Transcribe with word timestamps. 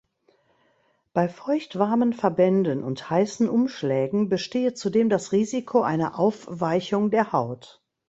Bei 1.13 1.29
feuchtwarmen 1.29 2.13
Verbänden 2.13 2.83
und 2.83 3.11
heißen 3.11 3.47
Umschlägen 3.47 4.29
bestehe 4.29 4.73
zudem 4.73 5.09
das 5.09 5.31
Risiko 5.31 5.81
einer 5.83 6.17
Aufweichung 6.17 7.11
der 7.11 7.31
Haut. 7.31 7.83